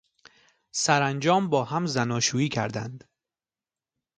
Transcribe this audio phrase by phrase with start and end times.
[0.71, 3.07] سرانجام با هم زناشویی کردند.